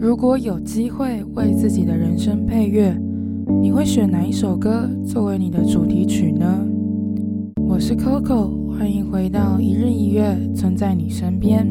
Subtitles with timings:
[0.00, 2.96] 如果有机会为自己的人生配乐，
[3.60, 6.64] 你会选哪一首歌作为你的主题曲呢？
[7.56, 11.66] 我是 Coco，欢迎回到一日一月，存在你身边。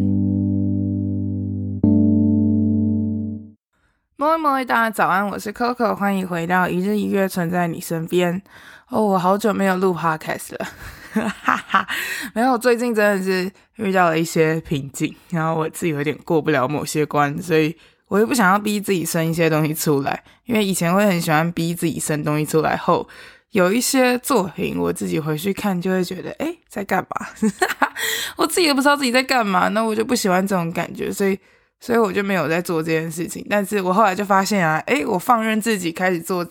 [4.18, 8.42] Moi moi，大家早安，我是 Coco，欢迎回到一日一月，存在你身边。
[8.90, 10.68] 哦，我好久没有录 Podcast 了，
[11.14, 11.88] 哈哈，
[12.36, 17.74] 没有，最近真的是遇到了一些瓶颈，然后我自己有点过不了某些关，所以。
[18.08, 23.08] 我又不想要逼自己生一些东西出来，因为以前会很喜欢逼自己生东西出来后，
[23.52, 27.28] 有一些作品我自己回去看就会觉得，诶，在干嘛？
[28.38, 31.38] 我自己也不知道自己在干嘛，那我就不喜欢这种感觉，所以，
[31.80, 33.46] 所以我就没有在做这件事情。
[33.50, 36.48] 但是我后来就发现啊，诶，我放任自己开始做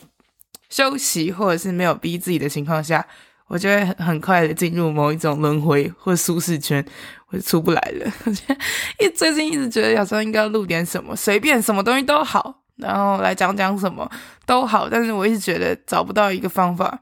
[0.69, 3.07] 休息，或者是没有逼自己的情况下。
[3.49, 6.85] 我就会很很快的进入某一种轮回或舒适圈，
[7.29, 8.13] 我就出不来了。
[8.27, 8.55] 我觉得，
[8.99, 14.11] 因为最近一直觉得有时候应该录点什么，随便什么东西都好，然后来讲讲什么
[14.45, 14.89] 都好。
[14.89, 17.01] 但是我一直觉得找不到一个方法。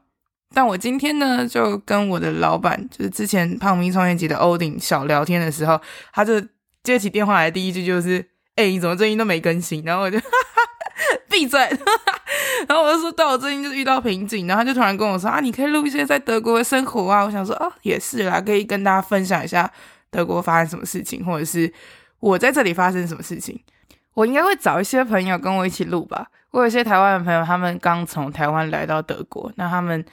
[0.53, 5.81] 但我今天呢，就跟我的老板，就是之前胖咪创业集的欧顶小聊天的时候，
[6.13, 6.39] 他就
[6.83, 10.61] 接起电话来，第一句就是：“哎，你怎么最近都没更新？”然后我就哈哈
[11.29, 11.59] 闭嘴。
[12.67, 17.23] 然后我就说，对，我最近就遇到瓶颈，然后他就突然跟我说啊，你可以录一些在德国的生活啊。
[17.23, 19.71] 我想说，哦，也是啦，可以跟大家分享一下
[20.09, 21.71] 德国发生什么事情，或者是
[22.19, 23.59] 我在这里发生什么事情。
[24.13, 26.27] 我应该会找一些朋友跟我一起录吧。
[26.51, 30.03] 我有一些台湾的朋友，他们刚从台湾来到德国，那他们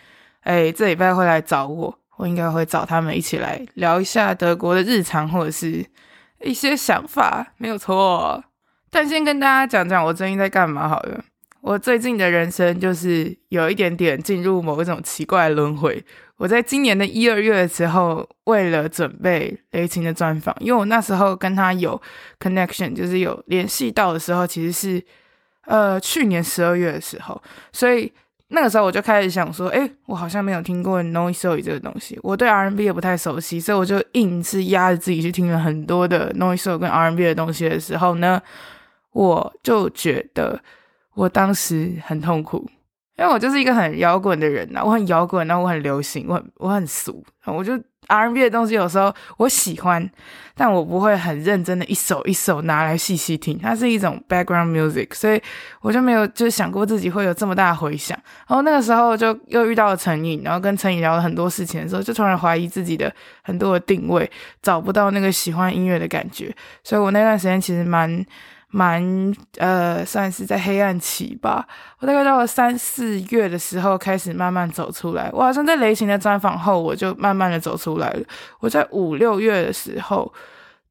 [0.41, 5.87] 哎这礼拜会来找我，我应该会找他们一起来聊一下德国的日常，或者是
[6.41, 8.43] 一些想法，没有错。
[8.93, 11.25] 但先跟大家讲讲我最近在干嘛好了。
[11.63, 16.05] 我最近的人生就是有一点点进入某一种奇怪的轮回。
[16.37, 21.99] 我在今年的一二月的时候，为了准备雷霆的专访，因为我那时候跟他有
[22.39, 25.03] connection，就是有联系到的时候，其实是
[25.65, 27.41] 呃去年十二月的时候，
[27.73, 28.13] 所以
[28.49, 38.43] 那个时候我就开始想说，诶，我好像没有听过 Noise 这个东西，我对 R N B 也不太熟悉，所以我就硬是压着自己去听了很多的 Noise 跟 R N B 的东西的时候呢，
[39.13, 40.61] 我就觉得。
[41.15, 42.67] 我当时很痛苦，
[43.19, 50.11] 因为我就是一个很摇滚的人呐，我很摇滚，然后我很流行，我很我很俗，我就 R&B 的东西有时候我喜欢，
[50.57, 55.39] 但我不会很认真的一首一首拿来细细听，它是一种 background music，所以
[55.83, 58.19] 我就没有就想过自己会有这么大的回响。
[58.49, 64.31] 然后那个时候就又遇到了陈颖，然后跟陈颖聊了很多事情的时候，就突然怀疑自己的很多的定位，
[64.63, 66.51] 找不到那个喜欢音乐的感觉，
[66.83, 68.25] 所以我那段时间其实蛮。
[68.73, 69.01] 蛮
[69.59, 71.65] 呃，算是在黑暗期吧。
[72.01, 75.31] 我大概到了三四月的时候开始慢慢走出来。
[75.33, 78.27] 我好像在雷霆的专访后，我就慢慢的走出来了。
[78.59, 80.33] 我在五六月的时候，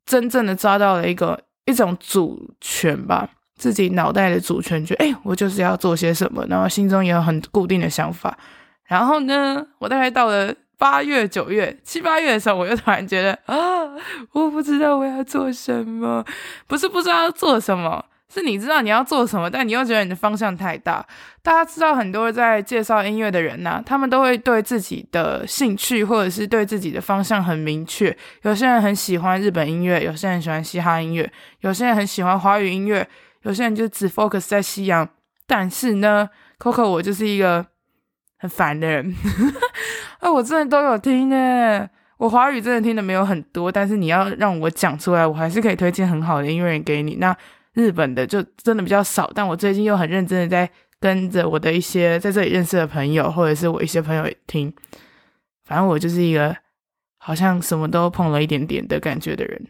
[0.06, 3.28] 真正的抓到了一个一种主权吧，
[3.58, 8.38] 自己脑袋的主权，就诶，我就是要做些什么，然后心中也有很固定的想法。
[8.86, 10.54] 然后呢，我大概到了。
[10.82, 13.56] 八月、九月、七八月的时候，我又突然觉得啊，
[14.32, 16.26] 我不知道我要做什么。
[16.66, 18.04] 不是不知道要做什么，
[18.34, 21.06] 是你知道你要做什么，但你又觉得你的方向太大。
[21.44, 28.18] 大家知道很多在介绍音乐的人呐、他们都会对自己的兴趣或者是对自己的方向很明确。
[28.42, 33.08] 有些人很喜欢日本音乐，有些人喜欢嘻哈音乐，有些人很喜欢华语音乐，
[33.44, 35.08] 有些人就只 focus 在西洋。
[35.46, 36.28] 但是呢
[36.58, 37.68] ，Coco 我就是一个。
[38.42, 39.16] 很烦的人，
[40.20, 41.88] 啊， 我真的都有听呢。
[42.18, 47.18] 我华语真的听的没有很多，但是你要让我讲出来，我还是可以推荐很好的音乐人给你。
[47.18, 47.36] 那
[47.74, 50.68] 日本的就真的比较少，但我最近又很认真的在
[51.00, 54.74] 跟着我的一些在这里认识的朋友，或者是我一些朋友听。
[55.66, 56.56] 反正我就是一个
[57.20, 59.68] 好像什么都碰了一点点的感觉的人。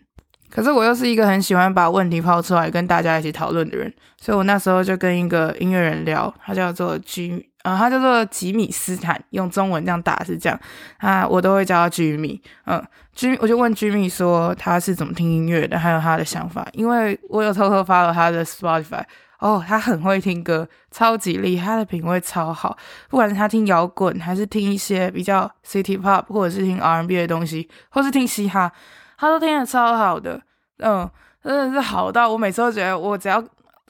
[0.50, 10.60] 可是我又是一个很喜欢把问题抛出来跟大家一起讨论的人，所以我那时候就跟一个音乐人聊，他叫做 G，呃，他叫做吉米斯坦，用中文这样打是这样，
[10.98, 12.84] 啊，我都会叫他 Jimmy，嗯
[13.16, 19.04] ，Jimmy，我就问 Jimmy 说他是怎么听音乐的，还有他的想法，因为我有偷偷发了他的 Spotify，
[19.40, 22.78] 哦，他很会听歌，超级厉害，他的品味超好，
[23.10, 28.72] 不管是他听摇滚，还是听一些比较 City Pop，或者是听 R&B 的东西，或是听嘻哈。
[29.18, 30.42] 他都听得超好的，
[30.80, 31.08] 嗯，
[31.44, 33.40] 真的是好到我每次都觉得，我只要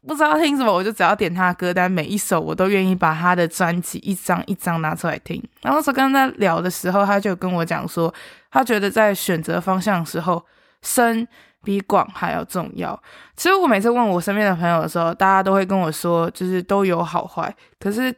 [0.08, 5.42] 不知道听什么，我就只要点他的歌单，每一首我都愿意把他的专辑一张一张拿出来听。
[5.62, 8.14] 然后那时候跟他聊的时候，他就跟我讲说，
[8.50, 10.44] 他觉得在选择方向的时候，
[10.82, 11.28] 深
[11.64, 13.00] 比广还要重要。
[13.36, 17.56] 其实我每次问我身边的朋友的时候，大家都会跟我说，就是都有好坏。
[17.80, 18.14] 可是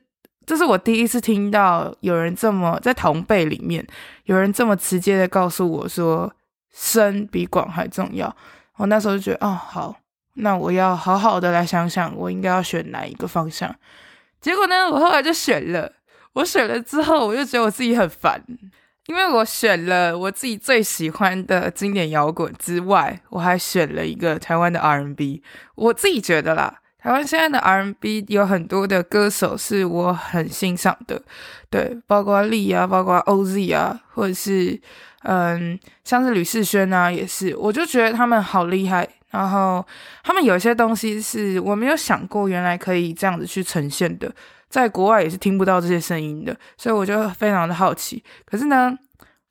[0.45, 3.85] 这是我第一次听到有人这么在同辈里面，
[4.25, 6.31] 有人这么直接的告诉我说。
[6.75, 8.35] 深比广还重要，
[8.77, 9.95] 我那时候就觉得，哦，好，
[10.35, 13.73] 那我要好好的来想想，我应该要选哪一个方向。
[14.41, 15.91] 结果呢，我后来就选了。
[16.33, 18.43] 我选了之后，我就觉得我自己很烦，
[19.05, 25.43] 因为我选了我自己最喜欢的经典摇滚之外，我还选了一个台湾的 R&B。
[25.75, 31.21] 我自己觉得啦，台湾现在的 R&B 有很多的歌手是我很欣赏的，
[31.69, 34.81] 对，包括力啊，包括 OZ 啊，或者是
[35.21, 39.07] 嗯，像是吕士轩啊，也是，我就觉得他们好厉害。
[39.33, 39.83] 然后
[40.23, 44.31] 他们有些东西是我没有想过，原来可以这样子去呈现的，
[44.69, 48.23] 在国外也是听不到这些声音的，所以我就非常的好奇。
[48.45, 48.95] 可是呢，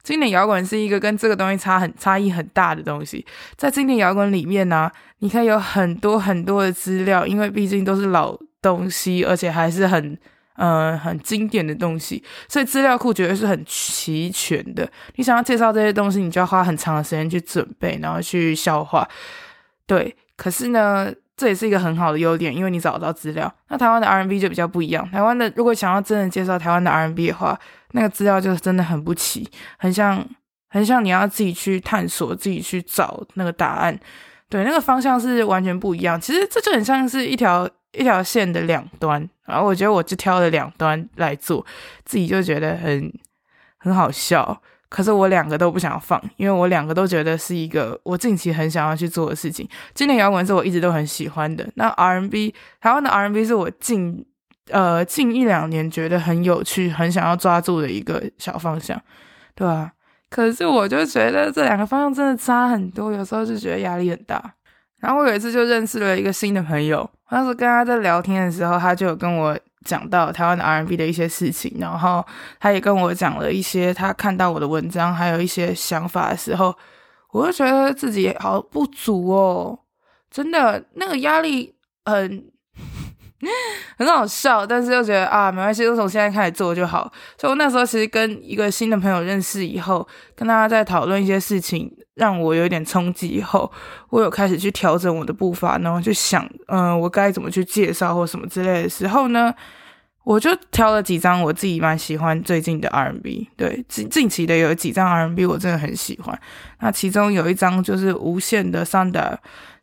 [0.04, 3.26] 经典摇滚是一个跟这个东西差很差异很大的东西，
[3.56, 4.88] 在经典摇滚里面呢，
[5.18, 10.16] 你可以有很多很多的资料，因为毕竟都是老东西，而且还是很
[10.56, 14.88] 嗯、很经典的东西，所以资料库绝对是很齐全的。
[15.16, 19.08] 你想要介绍这些东西，你就要花很长的时间去准备，然后去消化。
[19.86, 23.52] 对，可是呢，这也是一个很好的优点，因为你找得到资料。
[23.68, 25.08] 那台湾的 R&B 就比较不一样。
[25.10, 27.58] 台湾的如果想要真的介绍台湾的 R&B 的话，
[27.92, 29.48] 那个资料就真的很不齐，
[29.78, 30.24] 很像
[30.68, 33.98] 很像你要自己去探索、自己去找那个答案。
[34.48, 36.20] 对，那个方向是完全不一样。
[36.20, 41.64] 其实这就很像是一条一条线的两端，然后我觉得我就挑了两端来做，
[42.04, 43.12] 自己就觉得很
[43.78, 44.62] 很好笑。
[44.92, 49.66] 可是我两个都不想要放，因为我两个都觉得是一个我近期很想要去做的事情。
[49.94, 54.22] 经典摇滚是我一直都很喜欢的，那 R N B，台湾的 R N B 是我近
[54.70, 59.00] 呃近一两年觉得很有趣、很想要抓住的一个小方向，
[59.54, 59.92] 对吧？
[60.28, 64.52] 可是我就觉得这两个方向真的差很多，有时候就觉得压力很大。
[65.00, 69.58] 然后我有一次就认识了一个新的朋友，当时跟他在聊天的时候，他就有跟我。
[69.84, 72.24] 讲到台湾的 R&B 的一些事情，然后
[72.58, 76.74] 他也跟我讲了一些他看到我的文章，还有一些想法的时候，
[77.30, 79.78] 我就觉得自己好不足哦，
[80.30, 81.74] 真的那个压力
[82.04, 82.50] 很。
[83.98, 87.12] 很好笑，但是又觉得啊，没关系，就从现在开始做就好。
[87.36, 90.06] 所以我那时候其实跟一个新的朋友认识以后，
[90.36, 93.28] 跟大家在讨论一些事情，让我有点冲击。
[93.28, 93.70] 以后
[94.10, 99.52] 我有开始去调整我的步伐，然后就想，嗯、我该怎么去介绍或什么之类的时候呢，
[100.22, 103.48] 我就挑了几张我自己蛮喜欢最近的 R&B。
[103.56, 106.38] 对，近近期的有几张 R&B 我真的很喜欢。
[106.80, 108.84] 那其中有一张就是无限的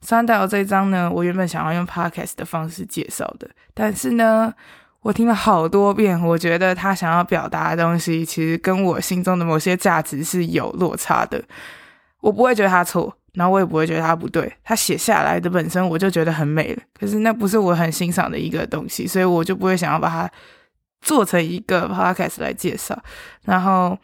[0.06, 0.46] Sundial。
[0.46, 4.54] Sundial 这一张呢，我原本想要用 podcast 的方式介绍的，但是呢，
[5.02, 11.44] 我听了好多遍，我觉得他想要表达的东西，其实跟我心中的某些价值是有落差的。
[12.22, 14.52] 我不会觉得他错，然后我也不会觉得他不对。
[14.64, 20.30] 他写下来的本身我就觉得很美了，可是那不是我很欣赏的一个东西，所以我就不会想要把它
[21.02, 23.02] 做成一个 podcast 来介绍。
[23.46, 23.98] 然后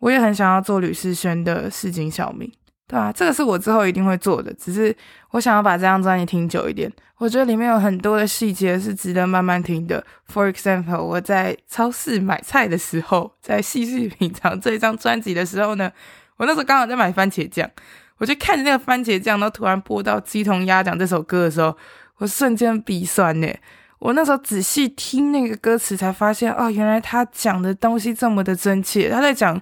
[0.00, 2.52] 我也很想要做吕世轩的市井小民。
[2.94, 4.96] 对啊，这个是我之后一定会做的，只是
[5.32, 6.88] 我想要把这张专辑听久一点。
[7.16, 10.04] 我觉得里面有很多的细节是值得慢慢听的。
[10.32, 15.90] For example，我在超市买菜的时候，在细细品尝这张专辑的时候呢，
[16.36, 17.68] 我那时候刚好在买番茄酱，
[18.18, 21.76] 我就看着那个番茄酱，然后突然播到《鸡同鸭讲》这首歌的时候，
[22.18, 23.48] 我瞬间鼻酸呢。
[23.98, 29.10] 我那时候仔细听那个歌词，才发现哦，原来他讲的东西这么的真切。
[29.10, 29.60] 他在讲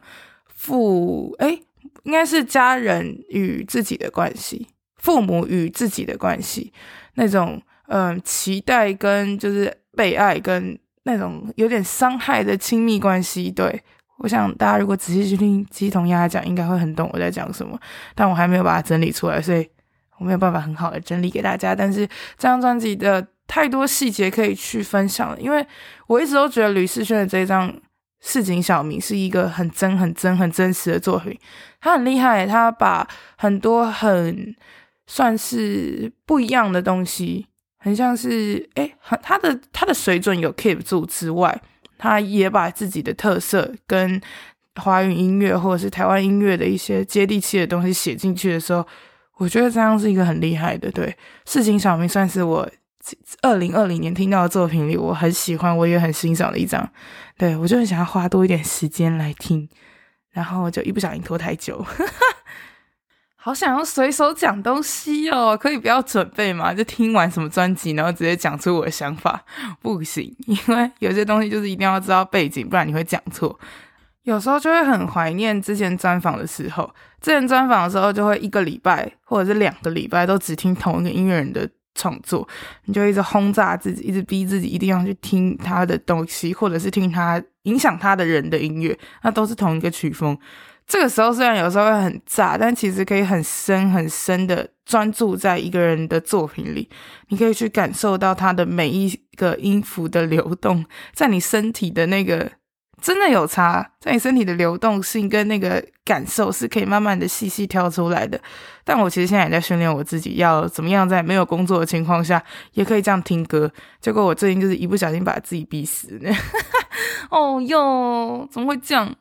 [0.55, 1.63] 父，诶
[2.05, 4.67] 应该是家人与自己的关系，
[4.97, 6.73] 父母与自己的关系，
[7.15, 13.51] 那种嗯、期待跟就是被爱跟那种有点伤害的亲密关系。
[13.51, 13.83] 对，
[14.19, 17.79] 我想大家如果仔细去听鸡同鸭讲，应该会很懂我在讲什么。
[18.15, 19.69] 但我还没有把它整理出来，所以
[20.19, 21.75] 我没有办法很好的整理给大家。
[21.75, 25.65] 但是这张专辑的太多细节可以去分享了，因为
[26.07, 27.73] 我一直都觉得吕士轩的这一张。
[28.25, 31.37] 市井小民是一个很真、很真、很真实的作品，
[31.81, 34.55] 他很厉害，他把很多很
[35.09, 37.49] 算是不一样的东西，
[37.79, 41.61] 很像是诶，很他的他的水准有 keep 住之外，
[41.99, 44.21] 他也把自己的特色跟
[44.77, 48.87] 华语音乐或者是台湾音乐的一些接地气的东西写进去的时候，
[49.39, 50.89] 我觉得这样是一个很厉害的。
[50.93, 52.71] 对，市井小民算是我。
[53.41, 56.89] 二零二零年听到的作品里，我很喜欢，我也很欣赏的一张，
[57.37, 59.69] 对，我就很想要花多一点时间来听，
[60.31, 61.85] 然后就一不小心拖太久，
[63.35, 66.73] 好想要随手讲东西哦，可以不要准备吗？
[66.73, 69.45] 就听完什么专辑，然后直接讲出我的想法，
[69.81, 73.59] 不行，因为有些东西就是一定要知道背景，不然你会讲错。
[74.23, 76.89] 有时候就会很怀念之前专访的时候，
[77.21, 81.69] 之前专访的时候就会一个礼拜或者是两个礼拜都只听同一个音乐人的。
[81.95, 82.47] 创作，
[82.85, 90.37] 你就一直轰炸自己，一直逼自己一定要去听他的东西，或者是听他影响他的人的音乐，那都是同一个曲风。
[90.87, 96.89] 这个时候虽然有时候会很炸，但其实可以很深很深的专注在一个人的作品里，
[97.29, 102.51] 你可以去感受到他的每一个音符的流动，在你身体的那个。
[103.03, 108.41] 真的有差，在你身体的流动性跟那个感受是可以慢慢的细细挑出来的。
[108.85, 112.43] 但我其实现在也在训练我自己，要怎么样在没有工作的情况下
[112.75, 113.71] 也可以这样听歌。
[114.01, 116.33] 结果我最近就是一不小心把自己逼死了。
[117.31, 119.13] 哦哟，怎么会这样？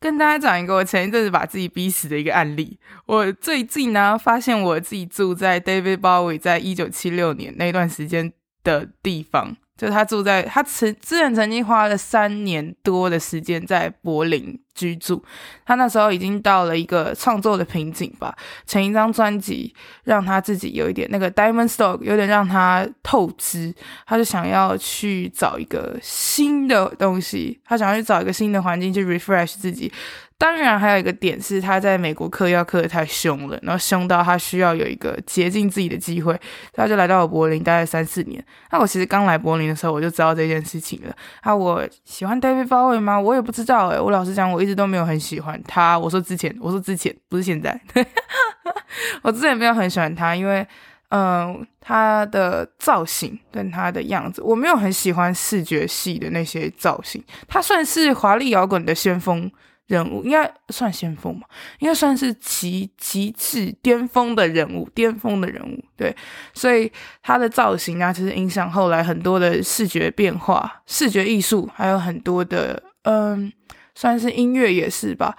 [0.00, 2.78] 跟大家讲一个我前一阵子把自己逼死的一个案例。
[3.06, 9.56] 我最近呢，发现我自己住在 David Bowie 在一九七六年那段时间的地方。
[9.78, 15.24] 就他住在他曾之前曾经花了三年多的时间在柏林居住，
[15.64, 18.36] 他那时候已经到了一个创作的瓶颈吧。
[18.66, 19.72] 前一张专辑
[20.04, 23.72] 让他自己有一点那个 Diamond Stock 有点让他透支，
[24.04, 29.92] 他就想要去找一个新的东西，他想要去找一个新的环境去 refresh 自己。
[30.40, 36.40] 当然，还有一个点是他在美国嗑药嗑得太凶了，然后凶到他需要有一个洁净自己的机会，
[36.72, 38.42] 他就来到了柏林，待了三四年。
[38.70, 41.12] 那我其实刚来柏林的时候，我就知道这件事情了。
[41.40, 43.18] 啊，我喜欢 David Bowie 吗？
[43.18, 45.98] 我也不知道诶，我老实讲，我一直都没有很喜欢他。
[45.98, 47.80] 我说之前，我说之前，不是现在。
[49.22, 50.64] 我之前没有很喜欢他，因为
[51.08, 57.20] 嗯，他的造型跟他的样子，我没有很喜欢视觉系的那些造型。
[57.48, 59.50] 他算是华丽摇滚的先锋。
[59.88, 61.46] 人物应该算先锋嘛，
[61.80, 66.14] 应该算是极极致巅峰的人物，巅峰的人物，对，
[66.54, 66.92] 所以
[67.22, 73.50] 他的造型啊，其实影响后来很多的视觉变化、视觉艺术，还有很多的，嗯，
[73.94, 75.34] 算是音乐也是吧，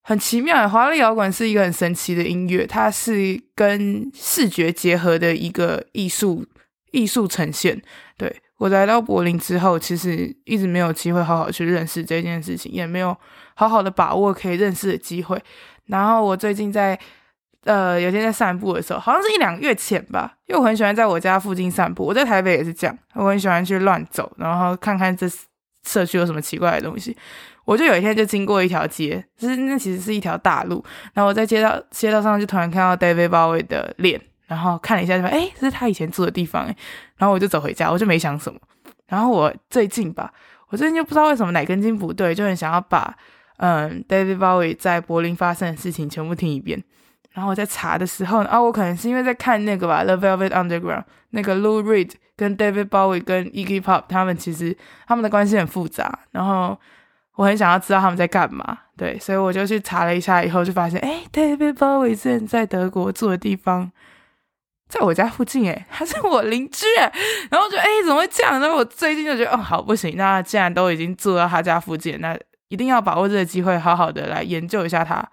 [0.00, 0.66] 很奇妙。
[0.66, 6.46] 华丽摇滚是一个很神奇的音乐，它是跟视觉结合的一个艺术
[6.90, 7.82] 艺术呈现，
[8.16, 8.34] 对。
[8.64, 13.14] 我来到柏林之后，其实一直没有机会好好去认识这件事情，也没有
[13.56, 15.38] 好好的把握可以认识的机会。
[15.84, 16.98] 然后我最近在
[17.64, 22.06] 呃有天在散步的时候，好像是一两个月前吧，因为我很喜欢在我家附近散步。
[22.06, 25.26] 我在台北也是这样，我很喜欢去乱走，然后看看这
[25.86, 27.14] 社区有什么奇怪的东西。
[27.66, 34.18] 我就有一天就经过一条街，就是那其实是一条大路，然后我在街道街道上就突然看到 David Bowie 的脸。
[34.54, 36.76] 然后看了一下，就说：“哎，这是他以前住的地方。”哎，
[37.16, 38.58] 然后我就走回家，我就没想什么。
[39.08, 40.32] 然后我最近吧，
[40.68, 43.14] 我最近就不知道为什么哪根筋不对，就很想要把
[43.58, 46.82] 嗯 David Bowie 在柏林发生的事情全部听一遍。
[47.32, 56.20] 然后我在查的时候啊，我可能是因为在看那个吧，《The Velvet Underground》那个 Lou Reed 跟 David Bowie 跟 Iggy Pop 他们其实他们的关系很复杂。
[56.30, 56.78] 然后
[57.34, 63.92] 我很想要知道他们在干嘛，对，所以我就去查了一下，以后就发现，哎，David Bowie 之前在德国住的地方。
[64.94, 67.12] 在我家附近诶，他是我邻居诶，
[67.50, 68.60] 然后就诶，怎么会这样？
[68.60, 75.28] 然后我最近就觉得，哦，好不行，那既然都已经住到他家附近，那一定要把握这个机会，好好的来研究一下他。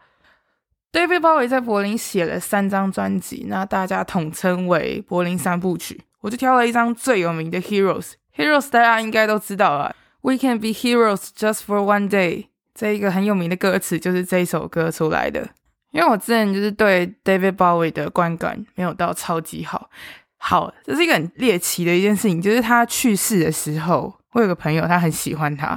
[0.91, 6.01] David Bowie 在柏林写了三张专辑，那大家统称为柏林三部曲。
[6.21, 15.49] 我就挑了一张最有名的 Heroes，Heroes 大家应该都知道了，We can be heroes just for one day，这一个很有名的歌词就是这一首歌出来的。
[15.91, 19.89] 因为我之前就是对 David Bowie 的观感没有到超级好，
[20.37, 25.67] 好，这是一个很猎奇的一件事情，就是他去世的时候，我有个朋友他很喜欢他，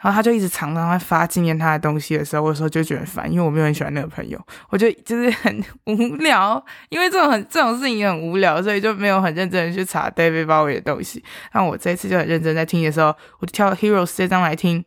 [0.00, 4.40] 然后他就一直常常在发纪念他的东西的时候，我有时候就觉得烦，因为我没有很喜欢那个朋友，
[4.70, 11.22] 我就就是很无聊，因为这种很这种事情也很无聊，所以就没有很认真的去查 David Bowie 的东西。
[11.52, 14.84] 那我这一次就很认真在听的时候，我就挑 Heroes 这张来听，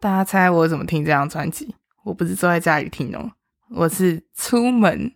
[0.00, 1.74] 大家猜我怎么听这张专辑？
[2.04, 3.30] 我不是坐在家里听哦。
[3.74, 5.12] 我是出门，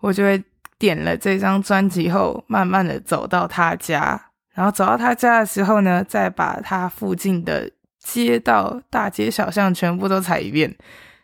[0.00, 0.42] 我就会
[0.78, 4.20] 点了这张专辑后，慢慢的走到他家，
[4.54, 10.74] 然后走到他家的时候呢，再把他附近的街道、大街小巷全部都踩一遍，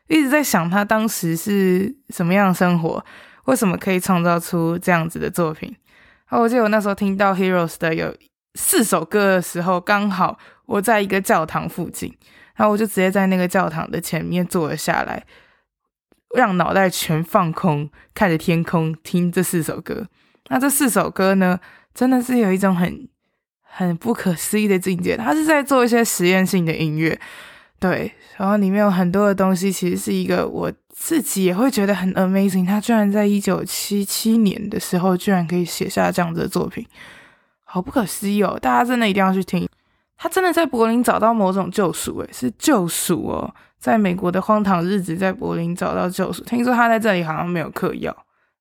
[0.09, 3.05] 一直在想他当时是什么样的生活，
[3.47, 5.75] 为什么可以创造出这样子的作品。
[6.29, 8.15] 然后我记得我那时候听到 Heroes 的有
[8.55, 12.15] 四首歌的时候，刚好我在一个教堂附近，
[12.55, 15.25] 然后我就直接在那个教堂的前面坐了下来。
[16.37, 20.07] 让脑袋全放空，看着天空，听这四首歌。
[20.49, 21.59] 那这四首歌呢，
[21.93, 23.09] 真的是有一种很
[23.63, 25.17] 很不可思议的境界。
[25.17, 27.19] 他是在做一些实验性的音乐，
[27.81, 28.13] 对。
[28.37, 32.67] 然后里面有很多的东西，其实是一个我自己也会觉得很 amazing。
[32.67, 36.87] 他居然在一九七七年的时候，居然可以写下这样子的作品，
[37.65, 38.59] 好不可思议哦！
[38.61, 39.67] 大家真的一定要去听。
[40.19, 43.55] 他真的在柏林找到某种救赎，诶，是救赎哦。
[43.79, 46.43] 在美国的荒唐日子，在柏林找到救赎。
[46.45, 48.15] 听说他在这里好像没有嗑药，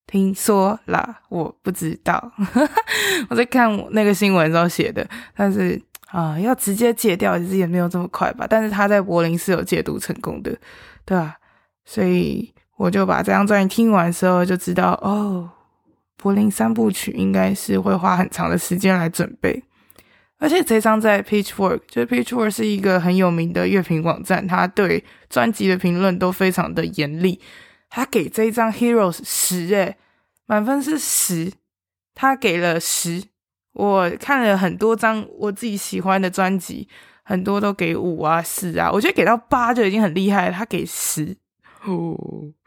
[0.05, 2.31] 听说啦，我不知道。
[3.29, 8.45] 我在看那个新闻时候写的，但是啊、要直接戒掉其实也没有这么快吧。
[8.49, 10.55] 但是他在柏林是有戒毒成功的，
[11.03, 11.35] 对吧？
[11.83, 15.49] 所以我就把这张专辑听完之后，就知道哦，
[16.15, 19.63] 柏林三部曲应该是会花很长的时间来准备。
[20.37, 27.39] 而且这张在 Pitchfork，就是 Pitchfork 是一个很有名的乐评网站，他对专辑的评论都非常的严厉。
[27.89, 29.95] 他给这一张 Heroes 十，诶，
[30.45, 31.53] 满分是十，
[32.13, 33.23] 他给了十。
[33.71, 36.89] 我看了很多张我自己喜欢的专辑，
[37.23, 40.53] 很多都给五啊、四啊，我觉得给到八就已经很厉害了。
[40.53, 41.35] 他给十，
[41.85, 42.17] 哦，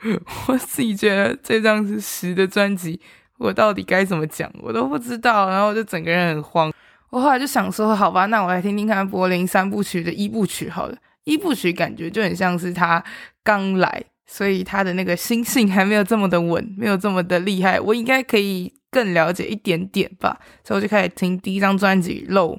[0.49, 2.99] 我自己觉得这张是十的专辑，
[3.37, 5.51] 我到底该怎么讲，我都不知道。
[5.51, 6.73] 然后我就整个人很慌。
[7.11, 10.97] 我后来就想说，好吧，那我来听听看柏林三部曲的一部曲好了。
[11.25, 13.03] 一部曲感觉就很像是他
[13.43, 17.81] 刚来，所以他的那个心性还没有这么的稳，没有这么的厉害。
[17.81, 18.73] 我应该可以。
[18.91, 22.57] 更了解一点点吧，所以我就开始听第一张专辑《Low》。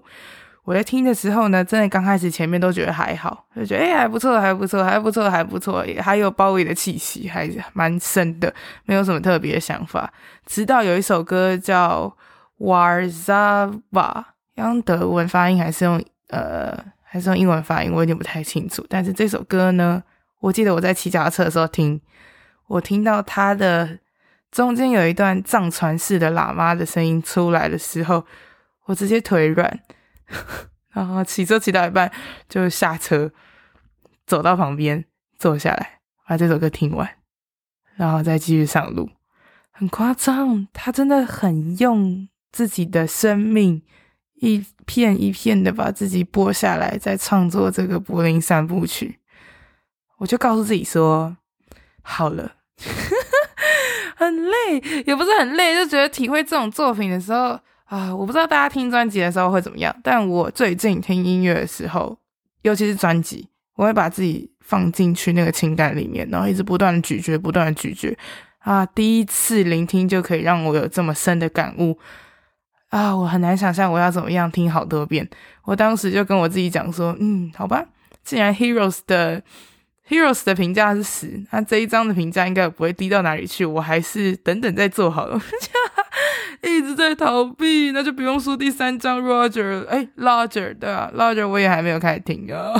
[0.64, 8.54] 我在听的时候呢，真的刚开始前面都觉得还好，就觉得哎还不错，还不错，还不错，还不错，也还有鲍威的气息，还蛮深的，
[8.86, 10.14] 没有什么特别的想法。
[10.46, 12.16] 直到有一首歌叫
[12.64, 13.74] 《Warzawa》，
[14.68, 18.86] 用德文发音还是用呃还是用英文发音，我有点不太清楚。
[18.90, 20.04] 但是这首歌呢，
[20.40, 22.02] 我记得我在骑脚踏车的时候听，
[22.68, 24.00] 我听到他的。
[24.52, 28.26] 中间有一段藏传式的喇嘛的声音出来的时候，
[28.86, 29.80] 我直接腿软，
[30.92, 32.12] 然后骑车骑到一半
[32.48, 33.32] 就下车，
[34.26, 35.06] 走到旁边
[35.38, 37.08] 坐下来，把这首歌听完，
[37.96, 39.12] 然后再继续上路。
[39.70, 43.84] 很夸张，他真的很用自己的生命
[44.40, 49.20] 一片一片的把自己剥下来，再创作这个柏林三部曲。
[50.18, 51.38] 我就告诉自己说，
[52.02, 52.54] 好了。
[54.16, 62.18] 很累，也不是很累，就觉得体会这种作品的时候啊，我不知道大家听专辑的时候会怎么样，但我最近听音乐的时候，
[62.64, 68.14] 尤其是专辑，我会把自己放进去那个情感里面，然后一直不断咀嚼，不断的咀嚼
[68.60, 68.86] 啊。
[68.86, 71.98] 第一次聆听就可以让我有这么深的感悟
[72.90, 75.28] 啊，我很难想象我要怎么样听好多遍。
[75.64, 77.86] 我当时就跟我自己讲说，嗯，好吧，
[78.24, 79.42] 既然 Heroes 的。
[80.10, 83.64] Heroes 的评价是十，那这一张的评价应该不会低到哪里去。
[83.64, 85.40] 我还是等等再做好了，
[86.68, 92.74] 一直在逃避，那就不用说第三张 Roger，哎，Larger 对啊，Larger 我也还没有开始听啊。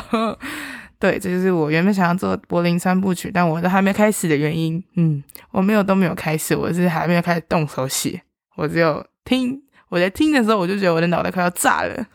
[0.98, 4.84] 对，这就是我原本想要做柏林三部曲，但我都还没开始的原因。
[4.96, 8.20] 嗯，我没有都没有开始，我是还没有开始动手写，
[8.56, 9.62] 我只有听。
[9.90, 11.94] 我在听的时候，我就觉得我的脑袋快要炸了。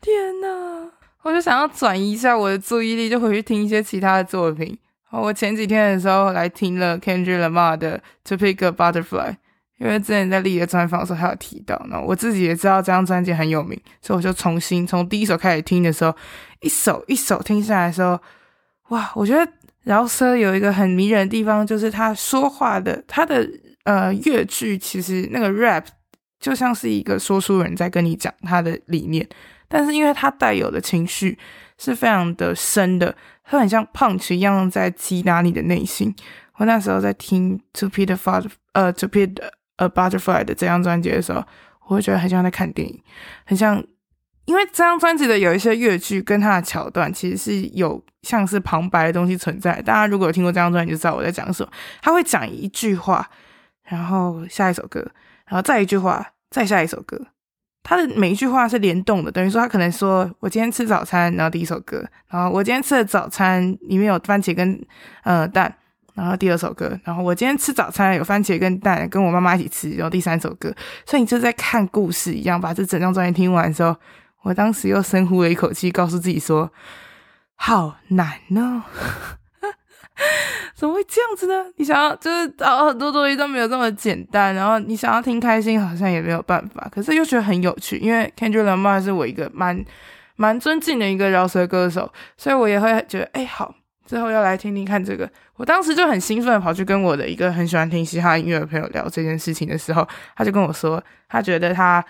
[0.00, 0.90] 天哪！
[1.22, 4.78] 我就想要转移一下我的注意力，就回去听一些其他的作品。
[5.10, 9.30] 我前几天的时候来听了 Kendrick Lamar 的《To Pick a Butterfly》，
[9.78, 16.14] 因为之前在立的专访的时候还有提到，那我自己也知道这张专辑很有名，所以我就重新从第一首开始听的时候，
[16.60, 18.18] 一首一首听下来的时候，
[18.90, 19.10] 哇！
[19.14, 23.46] 我觉得饶舌有一个很迷人的地方，就是他说话的他的
[23.84, 25.84] 呃乐句，其实那个 rap
[26.40, 29.28] 就像是一个说书人在跟你讲他的理念。
[29.68, 31.38] 但是因为他带有的情绪
[31.78, 36.12] 是非常的深的，他很像 punch 一样在击打你的内心。
[36.56, 39.36] 我那时候在听 To Pick a Butterfly 呃 To Pick
[39.76, 41.44] a Butterfly 的这张专辑的时候，
[41.86, 43.00] 我会觉得很像在看电影，
[43.46, 43.82] 很像，
[44.44, 49.80] 因为这张专辑的有一些乐句跟它的桥段其实是有像是旁白的东西存在。
[49.80, 51.70] 大家如果有听过这张专辑，就知道我在讲什么。
[52.02, 53.30] 他会讲一句话，
[53.84, 55.08] 然后下一首歌，
[55.50, 57.20] 然后再一句话，再下一首歌。
[57.82, 64.80] 他的每一句话是联动的，等于说他可能说：“我今天吃早餐，然后第一首歌，然后我今天吃的早餐里面有番茄跟
[65.24, 65.74] 呃蛋，
[66.14, 70.72] 然后第二首歌，然后我今天吃早餐有番茄跟蛋，跟我妈妈一起吃，然后第三首歌。”
[71.04, 73.96] 所以你就在看故事一样，把这整张专辑听完的时候，
[74.42, 76.70] 我当时又深呼了一口气，告诉自己说
[77.56, 78.82] ：“好难哦。”
[80.74, 81.64] 怎么会这样子呢？
[81.76, 89.84] 你想要就是找很多东西都没有这么简单，然后你想要听开心好像也没有办法，可是又觉得很有趣，因为 Kendrick Lamar 是我一个蛮
[90.36, 93.74] 蛮尊敬的一个饶舌歌手，所以我也会觉得哎好，
[94.06, 95.28] 之后要来听听看这个。
[95.56, 102.02] 我当时就很兴奋跑去跟我的一个很喜欢听嘻哈音乐的朋友聊这件事情的时候，他就跟我说，他觉得他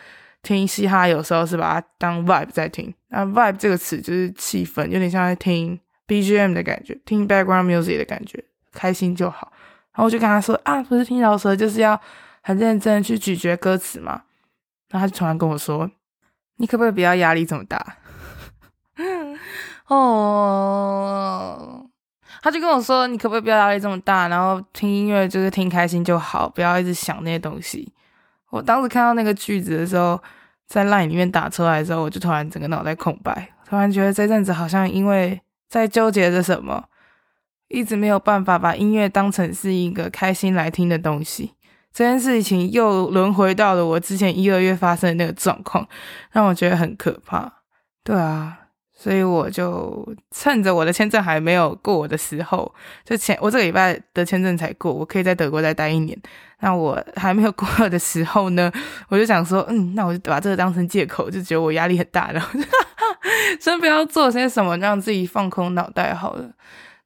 [0.42, 5.78] 听嘻哈有时候是把它当 vibe 在听，那 vibe 这个词就是气氛，有点像在听。
[6.10, 8.42] BGM 的感觉，听 background music 的感觉，
[8.72, 9.52] 开心就好。
[9.92, 12.00] 然后我就跟他说啊，不是听饶舌就是要
[12.40, 14.22] 很认真的去咀嚼歌词嘛。
[14.88, 15.88] 然后他就突然跟我说，
[16.56, 17.96] 你可不可以不要压力这么大？
[19.86, 21.06] 哦，
[22.42, 24.26] 他就跟我说，你可不可以不要压力这么大？
[24.26, 27.92] 然后听音乐就是听开心就好，不要一直想那些东西。
[28.48, 30.20] 我当时看到那个句子的时候，
[30.66, 35.40] 在 line 里面打出来的时候，我就突然整个脑袋空白，突然觉得这阵子好像因为。
[35.70, 36.84] 在纠结着什么？
[37.68, 41.54] 一直没有办法把音乐当成是一个开心来听的东西。
[41.92, 45.88] 这件事情又轮回到了我之前一二月发生的那个状况，
[46.32, 47.52] 让我觉得很可怕。
[48.02, 48.58] 对啊，
[48.92, 56.20] 所以我就趁着我的签证还没有过的时候，就前我这个礼拜的签证才过，我可以在德国再待一年。
[56.58, 58.70] 那我还没有过的时候呢，
[59.08, 62.48] 我就想说，嗯，那我就把这个当成借口，就觉得我压力很大，然后
[63.60, 66.50] 先不要做些什么，让自己放空脑袋好了。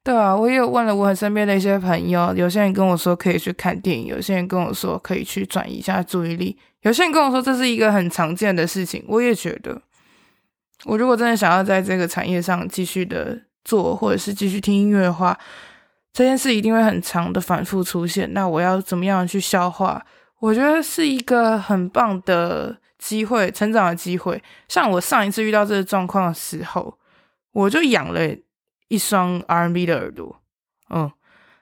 [0.03, 9.03] 对啊，我也有问了我很身边的一些朋友，有些人跟我说可以去看电影，有些人跟我说可以去转移一下注意力，有些人跟我说这是一个很常见的事情。
[9.07, 9.81] 我也觉得，
[10.83, 15.35] 我如果真的想要在这个产业上继续的做，或者是继续听音乐的话，
[16.13, 18.31] 这件事一定会很长的反复出现。
[18.31, 20.05] 那我要怎么样去消化？
[20.39, 24.41] 我觉得是一个很棒的机会，成长的机会。
[24.67, 26.97] 像我上一次遇到这个状况的时候，
[27.51, 28.35] 我就养了。
[28.87, 30.39] 一双 R&B 的耳朵，
[30.91, 31.11] 嗯，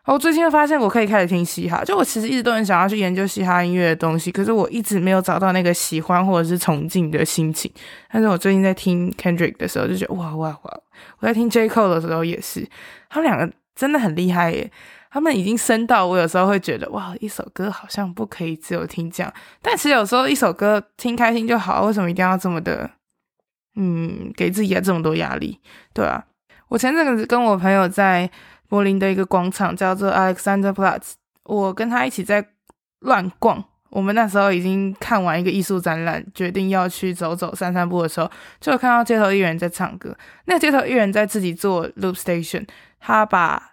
[0.06, 7.72] 我最近发现我可以开始听嘻哈，就我其实一直都很想要去研究嘻哈音乐的东西，可是我一直没有找到那个喜欢或者是崇敬的心情。
[8.12, 10.80] 但是我最近在听 Kendrick 的时候，就觉得哇哇哇！
[11.20, 12.68] 我在听 J Cole 的时候也是，
[13.10, 14.70] 他们两个真的很厉害耶，
[15.14, 22.90] 他们已经深到我有时候会觉得哇，一首歌好像不可以只有听这样，但其实有时候一首歌听开心就好，为什么一定要这么的，
[23.76, 25.60] 嗯，给自己这么多压力？
[25.94, 26.26] 对啊。
[26.68, 28.28] 我前阵子跟我朋友在
[28.68, 31.12] 柏林的一个广场叫做 Alexanderplatz，
[31.44, 32.44] 我跟他一起在
[33.02, 33.64] 乱逛。
[33.92, 40.18] 我们那时候已经看完一个艺术展览，决定要去走走散散步的时候，就看到街头艺人在唱歌。
[40.46, 42.66] 那街头艺人在自己做 loop station，
[43.00, 43.73] 他把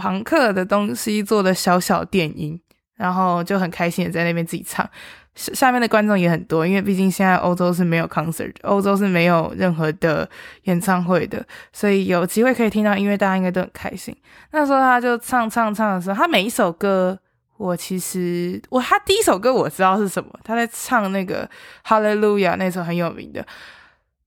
[0.00, 2.58] 庞克的东西做的小小电音，
[2.96, 4.88] 然后就很开心的在那边自己唱。
[5.34, 10.28] 下面的观众也很多，因为毕竟现在欧洲是没有 concert，欧洲是没有任何的
[10.64, 14.14] 演唱会的，所以有机会可以听到音乐，大家应该都很开心。
[14.50, 17.16] 那时候他就唱唱唱的时候，他每一首歌，
[17.56, 21.48] 我其实我他第一首歌我知道是什么，他在唱那个
[21.86, 23.46] Hallelujah 那首很有名的，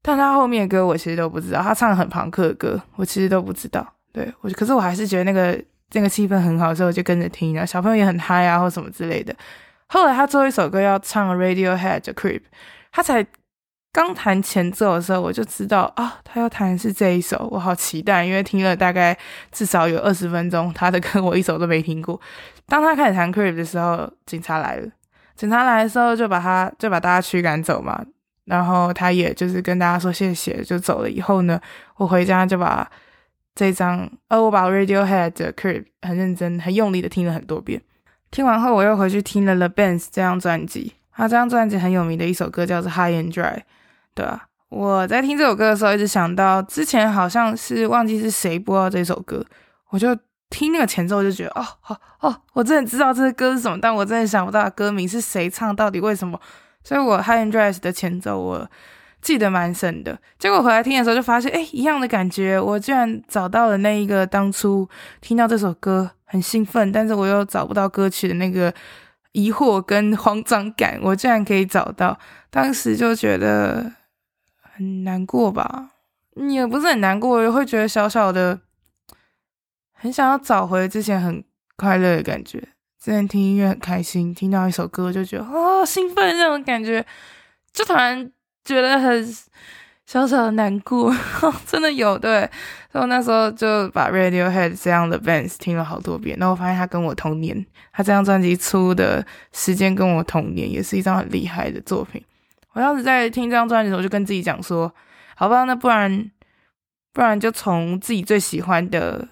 [0.01, 3.92] 但他后面的歌我其实都不知道，他唱很庞克的歌，我其实都不知道。
[4.13, 5.60] 对，我可是我还是觉得那个
[5.93, 9.36] 那个气氛很好，所以我就跟着听了，小朋友也很嗨啊，或什么之类的。
[9.88, 12.41] 后来他最后一首歌要唱 Radiohead 的 Creep，
[12.91, 13.26] 他才
[13.91, 19.17] 刚弹前奏的时候，我就知道啊，他要弹的是这一首，我好期待，因为听了大概
[19.52, 22.19] 至少有二十分钟，他的歌我一首都没听过。
[22.67, 24.88] 当他开始弹 Creep 的时候，警察来了，
[25.36, 28.04] 警察来的时候就把他就把大家驱赶走嘛，
[28.45, 31.10] 然后他也就是跟大家说谢谢，就走了。
[31.10, 31.60] 以后呢，
[31.97, 32.89] 我回家就把
[33.55, 37.81] 这张，呃，我把 Radiohead 的 Creep 很认真、很用力的听了很多遍。
[38.31, 40.93] 听完后，我又回去听了 The Bands 这张专辑。
[41.15, 43.57] 他这张专辑很有名的一首歌叫做《High and Dry》，
[44.15, 49.45] 对啊，我在听这首歌的时候，一直想到之前好像是忘记是谁播到这首歌，
[49.91, 50.17] 我就
[50.49, 56.41] 听那个前奏，就觉得哦，哦，哦，我真的知道这个歌是什么，但我真的想不到歌名是谁唱，到底为什么？
[56.83, 58.67] 所以我《High and Dry》的前奏我
[59.23, 60.15] 记得蛮深的。
[60.38, 64.88] 结果回来听的时候，就发现，哎，一样的感觉，我居然找到了那一个当初
[65.21, 66.12] 听到这首歌。
[66.25, 68.73] 很兴奋，但是我又找不到歌曲的那个
[69.33, 72.17] 疑惑跟慌张感，我竟然可以找到，
[72.49, 73.91] 当时就觉得
[74.59, 75.91] 很难过吧，
[76.49, 78.59] 也不是很难过，会觉得小小的
[79.91, 81.43] 很想要找回之前很
[81.75, 82.57] 快乐的感觉。
[82.99, 87.05] 之前听音乐很开心，听到一首歌就觉得啊、哦、兴奋那种感觉，
[87.71, 88.31] 就突然
[88.63, 89.36] 觉得很。
[90.06, 91.15] 小小的难过，
[91.65, 92.47] 真的有对，
[92.91, 102.21] 所以那时候就把 Radiohead 这样的 bands 听了好多遍，然后我发现他跟我同年，他这张专辑出的时间跟我同年，也是一张很厉害的作品。
[102.73, 104.93] 我当时在听这张专辑的时候，就跟自己讲说，
[105.38, 106.30] 好吧，那不然
[107.13, 109.26] 不然就从自己最喜欢的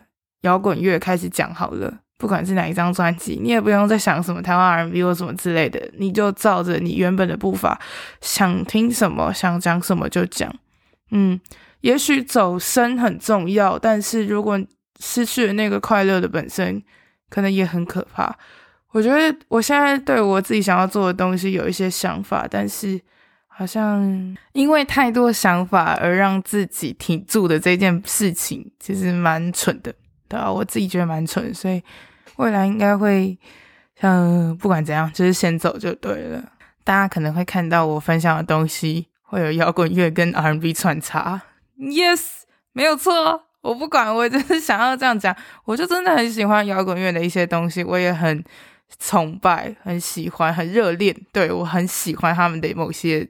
[0.44, 2.00] 摇滚乐开始讲好了。
[2.22, 7.82] 不管是哪一张专辑，你也不用再想什么台湾 R&B 或什么之类的，你就照着你原本的步伐，
[8.22, 10.54] 想听什么，想讲什么就讲。
[11.10, 11.42] 嗯，
[11.80, 14.64] 也许走深很重要，但是如果
[15.00, 16.84] 失去了那个快乐的本身，
[17.28, 18.38] 可能也很可怕。
[18.92, 23.02] 我觉得我现在对我自己想要做的东西有一些想法，但是
[23.48, 29.92] 好像因为太多想法而让自己停住的这件事情，其实蛮蠢的，
[30.30, 31.82] 对啊，我自己觉得蛮蠢，所以。
[32.38, 33.38] 未来应该会，
[34.02, 36.44] 嗯，不管怎样，就是先走就对了。
[36.84, 41.42] 大家可能会看到我分享的东西会有摇滚乐跟 R&B 穿插。
[41.78, 42.22] Yes，
[42.74, 45.36] 没有错，我不管，我就是想要这样讲。
[45.66, 48.44] 我就真的很喜欢摇滚乐的一些东西，我也很
[49.00, 51.16] 崇拜，很喜欢，很热恋。
[51.32, 53.28] 对，我很喜欢他们的某些，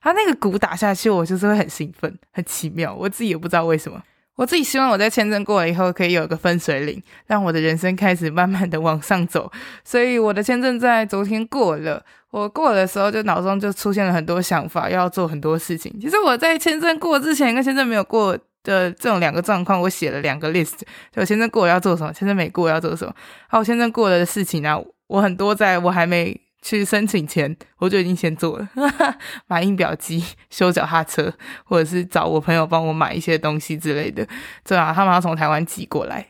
[0.00, 4.02] 他那个鼓打下去，我就是会很兴奋，很奇妙，我自己也不知道为什么。
[4.36, 9.50] 我自己希望我在签证过了以后，可以有个分水岭，让我的人生开始慢慢的往上走。
[9.84, 15.94] 所以我的签证在昨天过了，我过了的时候，就脑中就出现了很多想法，要做很多事情。
[16.00, 20.80] 其实我在签证过之前跟签证没有过的这种两个状况，我写了两个 list，
[21.14, 23.14] 就签证过了要做什么，签证没过要做什么。
[23.46, 26.43] 还有签证过了的事情呢，我很多在我还没。
[26.64, 28.66] 去申请前，我就已经先做了，
[29.46, 31.30] 买印表机、修脚踏车，
[31.62, 34.26] 或者是找我朋友帮我买一些东西之类的。
[34.64, 36.26] 对啊，他们要从台湾寄过来。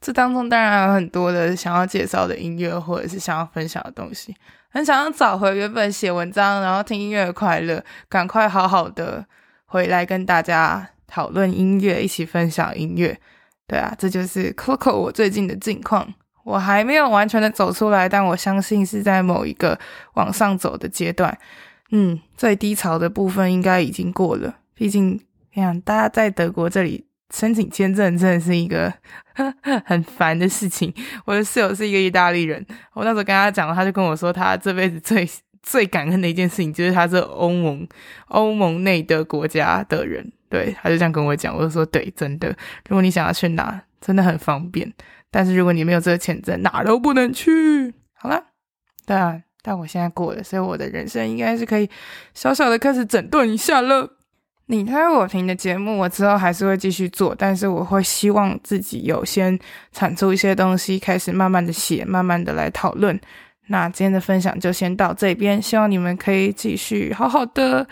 [0.00, 4.34] 这当中当然有很多的想要介绍的音乐，或者是想要分享的东西。
[4.70, 9.26] 很想要找回原本写文章，然后听音乐的快乐，赶快好好的
[9.66, 13.20] 回来跟大家讨论音乐，一起分享音乐。
[13.68, 16.14] 对啊，这就是 Coco 我最近的近况。
[16.44, 19.78] 我还没有完全的走出来，但我相信是在某一个
[20.14, 21.36] 往上走的阶段。
[21.90, 24.56] 嗯，最低潮的部分应该已经过了。
[24.74, 25.20] 毕竟，
[25.52, 28.92] 你看，大家在德国这里申请签证真的是一个
[29.84, 30.92] 很烦的事情。
[31.26, 35.28] 我的室友是一个意大利人，我那时候跟他讲，他就跟我说，他这辈子最
[35.62, 37.86] 最感恩的一件事情就是他是欧盟
[38.28, 40.32] 欧盟内的国家的人。
[40.48, 42.48] 对，他就这样跟我讲，我就说对，真的，
[42.88, 44.92] 如果你想要去哪，真的很方便。
[45.32, 47.92] 但是如果你没有这个签证，哪都不能去。
[48.12, 48.40] 好了，
[49.04, 51.90] 但但我现在过了，所以我的人生应该是可以
[52.34, 54.18] 小小的开始整顿一下了。
[54.66, 59.58] 你推我评的节目，我之后还是会继续做，但是我会希望自己有先
[59.90, 63.18] 产出一些东西，开始慢慢的写，慢慢的来讨论。
[63.66, 67.86] 那今天的分享就先到这边，希望你们可以继续好好的。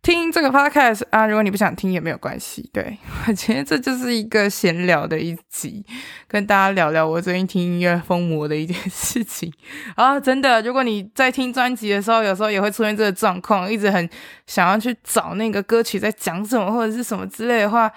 [0.00, 2.70] 听这个 podcast 啊，如果你不想听也没有关系。
[2.72, 5.84] 对， 我觉得这就是一个闲聊的一集，
[6.26, 9.52] 跟大家聊聊我最近听音乐疯魔的一件事情
[9.96, 10.18] 啊。
[10.18, 14.08] 真的，如果你在听专辑的时候，有时候也会出现这个状况，一直很
[14.46, 17.90] 想要去找那个歌曲在讲什么或者是什么之类的话，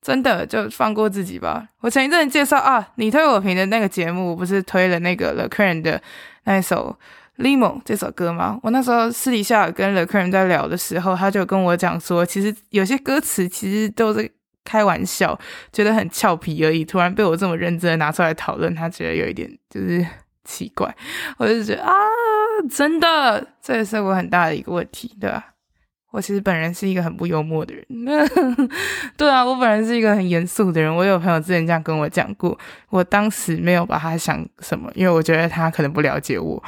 [0.00, 1.68] 真的就放过自己吧。
[1.80, 6.00] 我前一阵介绍啊，你推我评的那个节目，我不是推了那个 The Cran 的
[6.44, 6.96] 那一首。
[7.38, 8.58] Limo 这首歌吗？
[8.62, 14.30] 我那时候私底下跟 The Cran 在聊的时候，他就跟我讲说，其实有些歌词其实都是
[14.64, 15.38] 开玩笑，
[15.72, 16.84] 觉得很俏皮而已。
[16.84, 20.04] 突然被我这么认真的拿出来讨论，他觉得有一点就是
[20.44, 20.92] 奇怪。
[21.36, 21.92] 我就觉得啊，
[22.68, 25.54] 真的，这也是我很大的一个问题，对吧？
[26.10, 27.86] 我其实本人是一个很不幽默的人，
[29.16, 30.92] 对啊，我本人是一个很严肃的人。
[30.92, 36.60] 我有朋友之前这样跟我讲过，我当时没有把他想什么，因为我觉得他可能不了解我。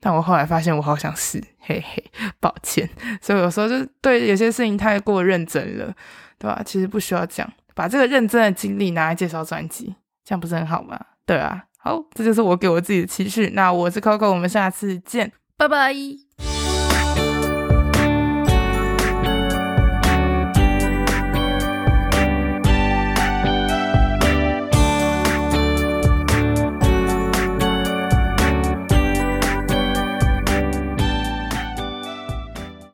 [0.00, 2.02] 但我后来发现，我好想试， 嘿嘿，
[2.40, 2.88] 抱歉。
[3.20, 5.94] 所以有时候就对有些事情太过认真了，
[6.38, 6.62] 对吧？
[6.64, 10.98] 其实不需要这样，把这个认真的经历拿来介绍专辑，这样不是很好吗？
[11.26, 13.50] 对啊，好，这就是我给我自己的期许。
[13.50, 15.94] 那我是 Coco，我们下次见，拜拜。